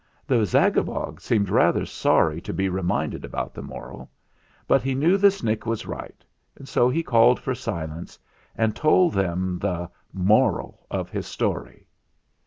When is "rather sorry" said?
1.49-2.41